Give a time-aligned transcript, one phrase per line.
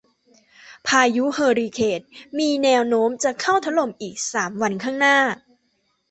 [0.87, 2.01] พายุเฮอริเคน
[2.37, 5.17] มีมีแนวโน้มจะเข้าถล่มอีกสามวันข้างหน้า